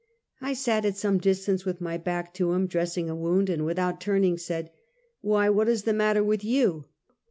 [0.41, 3.63] I sat at some distance with my back to him, dress ing a wound; and,
[3.63, 4.71] without turning, said,"
[5.21, 5.47] "Why?
[5.47, 6.85] "What is the matter with you?"